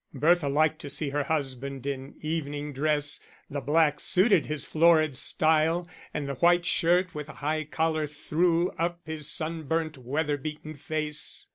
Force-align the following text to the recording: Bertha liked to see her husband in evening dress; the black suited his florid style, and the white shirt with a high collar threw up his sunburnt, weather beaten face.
Bertha 0.15 0.49
liked 0.49 0.79
to 0.79 0.89
see 0.89 1.09
her 1.09 1.25
husband 1.25 1.85
in 1.85 2.15
evening 2.21 2.73
dress; 2.73 3.19
the 3.51 3.61
black 3.61 3.99
suited 3.99 4.47
his 4.47 4.65
florid 4.65 5.15
style, 5.15 5.87
and 6.11 6.27
the 6.27 6.33
white 6.33 6.65
shirt 6.65 7.13
with 7.13 7.29
a 7.29 7.33
high 7.33 7.63
collar 7.65 8.07
threw 8.07 8.71
up 8.79 8.99
his 9.05 9.29
sunburnt, 9.29 9.99
weather 9.99 10.37
beaten 10.37 10.73
face. 10.75 11.49